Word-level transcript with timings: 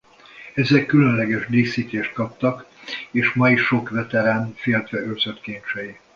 Ezek 0.53 0.85
különleges 0.85 1.47
díszítést 1.49 2.11
kaptak 2.13 2.65
és 3.11 3.33
ma 3.33 3.49
is 3.49 3.61
sok 3.61 3.89
veterán 3.89 4.53
féltve 4.55 4.99
őrzött 4.99 5.41
kincsei. 5.41 5.99